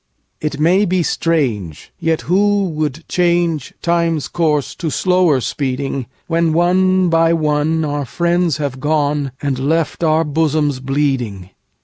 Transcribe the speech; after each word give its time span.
It 0.41 0.59
may 0.59 0.83
be 0.85 1.03
strange—yet 1.03 2.21
who 2.21 2.63
would 2.69 3.05
changeTime's 3.07 4.29
course 4.29 4.73
to 4.77 4.89
slower 4.89 5.39
speeding, 5.41 6.07
When 6.25 6.53
one 6.53 7.09
by 7.09 7.33
one 7.33 7.85
our 7.85 8.05
friends 8.05 8.57
have 8.57 8.79
goneAnd 8.79 9.59
left 9.59 10.03
our 10.03 10.23
bosoms 10.23 10.79
bleeding? 10.79 11.51